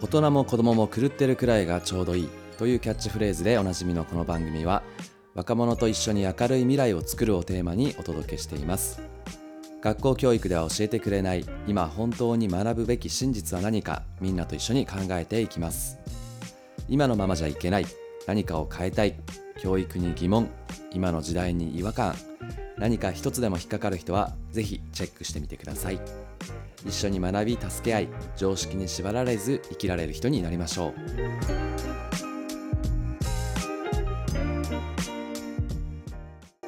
[0.00, 2.28] 大人も子供も狂ってるくらいがちょうどいい。
[2.56, 4.82] というキャッチフレーズでおなじみのこの番組は
[5.34, 9.02] 若者と一緒に明るい未来を作るをテーマにお届けしています。
[9.82, 15.98] 学校教育では教えてくれない今本当に学ぶべき真実は何かみんなと一緒に考えていきます。
[16.88, 17.86] 今のままじゃいけない。
[18.26, 19.14] 何かを変えたい。
[19.60, 20.48] 教育に疑問。
[20.90, 22.14] 今の時代に違和感。
[22.78, 26.00] 何か一つでも引っかかる人はぜひチェックしてみてください。
[26.86, 31.95] 一緒に学び助け合い常識に縛られず生きられる人になりましょう。